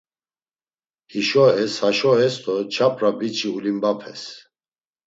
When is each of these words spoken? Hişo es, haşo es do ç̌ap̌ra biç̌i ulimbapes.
Hişo 1.11 1.45
es, 1.63 1.73
haşo 1.81 2.11
es 2.25 2.35
do 2.43 2.55
ç̌ap̌ra 2.73 3.09
biç̌i 3.17 3.47
ulimbapes. 3.55 4.21